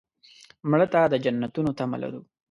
[0.69, 2.21] مړه ته د جنتونو تمه لرو